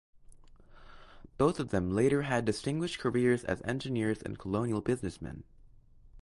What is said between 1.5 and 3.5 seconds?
of them later had distinguished careers